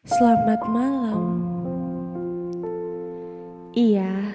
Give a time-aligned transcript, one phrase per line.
[0.00, 1.44] Selamat malam.
[3.76, 4.32] Iya,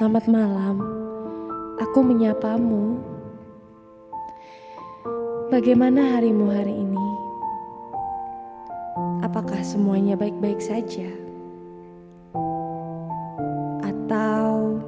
[0.00, 0.80] selamat malam.
[1.76, 2.96] Aku menyapamu.
[5.52, 7.08] Bagaimana harimu hari ini?
[9.20, 11.12] Apakah semuanya baik-baik saja?
[13.84, 14.80] Atau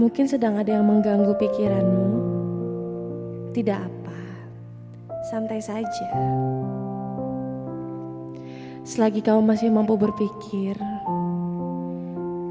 [0.00, 2.08] mungkin sedang ada yang mengganggu pikiranmu?
[3.52, 4.20] Tidak apa,
[5.28, 6.08] santai saja.
[8.88, 10.72] Selagi kamu masih mampu berpikir,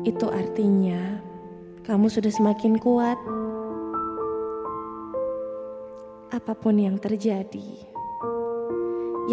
[0.05, 1.17] itu artinya
[1.81, 3.17] kamu sudah semakin kuat.
[6.29, 7.81] Apa pun yang terjadi,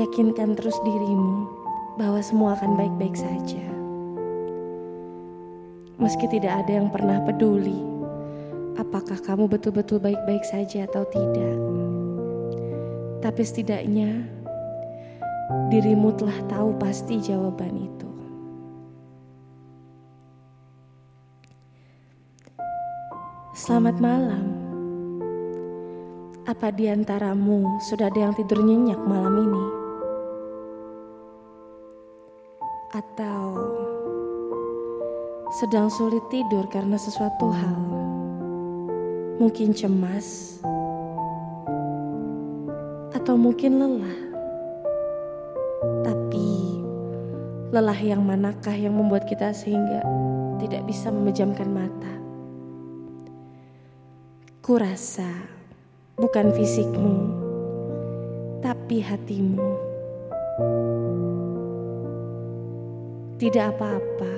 [0.01, 1.45] yakinkan terus dirimu
[2.01, 3.65] bahwa semua akan baik-baik saja.
[6.01, 7.85] Meski tidak ada yang pernah peduli,
[8.81, 11.59] apakah kamu betul-betul baik-baik saja atau tidak,
[13.21, 14.34] tapi setidaknya
[15.69, 18.11] dirimu telah tahu pasti jawaban itu.
[23.55, 24.45] Selamat malam.
[26.45, 29.65] Apa di antaramu sudah ada yang tidur nyenyak malam ini?
[32.93, 33.45] Atau
[35.63, 37.81] sedang sulit tidur karena sesuatu hal?
[39.41, 40.61] Mungkin cemas,
[43.15, 44.34] atau mungkin lelah.
[47.75, 50.07] Lelah yang manakah yang membuat kita sehingga
[50.63, 52.15] tidak bisa memejamkan mata?
[54.63, 55.27] Kurasa
[56.15, 57.17] bukan fisikmu,
[58.63, 59.59] tapi hatimu.
[63.43, 64.35] Tidak apa-apa.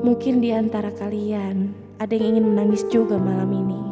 [0.00, 3.82] Mungkin di antara kalian ada yang ingin menangis juga malam ini.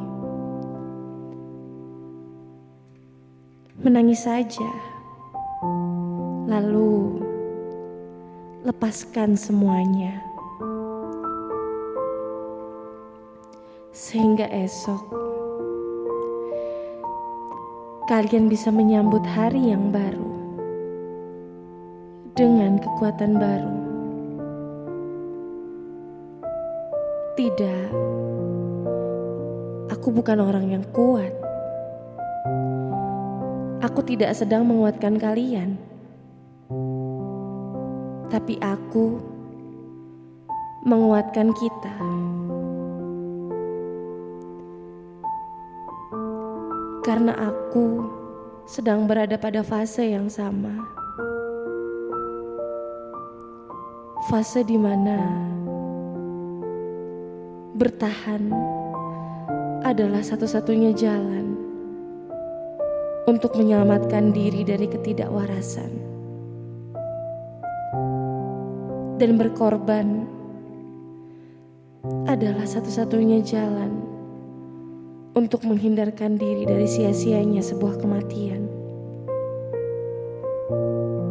[3.85, 4.97] Menangis saja.
[6.49, 7.26] Lalu
[8.67, 10.19] lepaskan semuanya.
[13.95, 15.07] Sehingga esok
[18.11, 20.31] kalian bisa menyambut hari yang baru
[22.35, 23.75] dengan kekuatan baru.
[27.39, 27.87] Tidak,
[29.95, 31.31] aku bukan orang yang kuat.
[33.79, 35.79] Aku tidak sedang menguatkan kalian,
[38.27, 39.23] tapi aku
[40.87, 41.97] menguatkan kita.
[47.07, 48.03] Karena aku
[48.67, 50.75] sedang berada pada fase yang sama.
[54.27, 55.23] Fase di mana
[57.79, 58.51] bertahan
[59.87, 61.55] adalah satu-satunya jalan
[63.31, 66.16] untuk menyelamatkan diri dari ketidakwarasan
[69.17, 70.29] dan berkorban
[72.29, 74.05] adalah satu-satunya jalan
[75.33, 78.69] untuk menghindarkan diri dari sia-sianya sebuah kematian.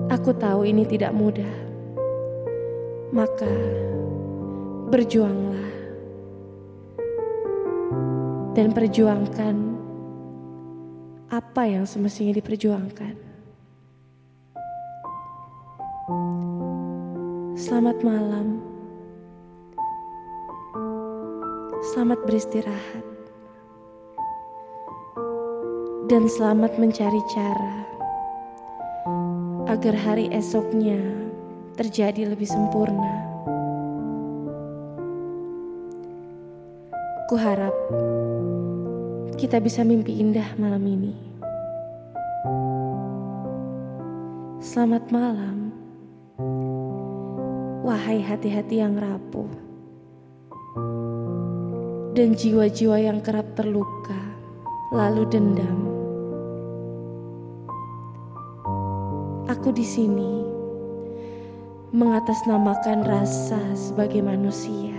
[0.09, 1.53] Aku tahu ini tidak mudah,
[3.13, 3.50] maka
[4.90, 5.69] berjuanglah
[8.57, 9.56] dan perjuangkan
[11.29, 13.25] apa yang semestinya diperjuangkan.
[17.66, 18.62] Selamat malam.
[21.81, 23.06] Selamat beristirahat.
[26.06, 27.90] Dan selamat mencari cara
[29.66, 31.02] agar hari esoknya
[31.74, 33.18] terjadi lebih sempurna.
[37.34, 37.74] Kuharap
[39.42, 41.18] kita bisa mimpi indah malam ini.
[44.62, 45.74] Selamat malam,
[47.85, 49.46] wahai hati-hati yang rapuh
[52.18, 54.18] dan jiwa-jiwa yang kerap terluka,
[54.90, 55.85] lalu dendam.
[59.46, 60.41] Aku di sini
[61.93, 64.95] mengatasnamakan rasa sebagai manusia.